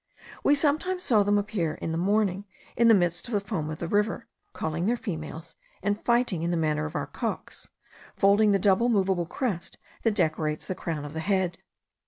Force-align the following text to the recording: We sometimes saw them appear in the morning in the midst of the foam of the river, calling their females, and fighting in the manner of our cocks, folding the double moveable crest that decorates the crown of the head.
We 0.43 0.55
sometimes 0.55 1.03
saw 1.03 1.21
them 1.21 1.37
appear 1.37 1.75
in 1.75 1.91
the 1.91 1.97
morning 1.99 2.45
in 2.75 2.87
the 2.87 2.95
midst 2.95 3.27
of 3.27 3.35
the 3.35 3.39
foam 3.39 3.69
of 3.69 3.77
the 3.77 3.87
river, 3.87 4.25
calling 4.51 4.87
their 4.87 4.97
females, 4.97 5.55
and 5.83 6.03
fighting 6.03 6.41
in 6.41 6.49
the 6.49 6.57
manner 6.57 6.85
of 6.85 6.95
our 6.95 7.05
cocks, 7.05 7.69
folding 8.15 8.51
the 8.51 8.57
double 8.57 8.89
moveable 8.89 9.27
crest 9.27 9.77
that 10.01 10.15
decorates 10.15 10.65
the 10.65 10.73
crown 10.73 11.05
of 11.05 11.13
the 11.13 11.19
head. 11.19 11.59